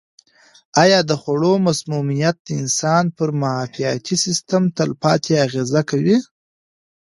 [0.83, 6.17] آیا د خوړو مسمومیت د انسان پر معافیتي سیستم تلپاتې اغېزه کوي؟